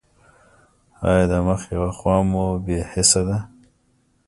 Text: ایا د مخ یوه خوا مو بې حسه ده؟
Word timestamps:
ایا 1.09 1.25
د 1.31 1.33
مخ 1.47 1.61
یوه 1.75 1.91
خوا 1.97 2.15
مو 2.29 2.45
بې 2.65 2.77
حسه 2.91 3.21
ده؟ 3.27 3.37